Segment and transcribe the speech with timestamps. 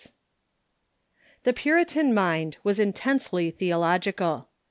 [1.43, 4.47] ]The Puritan mind was intensely theological.